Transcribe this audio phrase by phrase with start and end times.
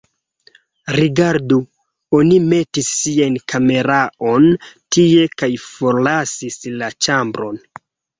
[0.93, 1.57] Rigardu,
[2.19, 4.47] oni metis sian kameraon
[4.97, 7.61] tie kaj forlasis la ĉambron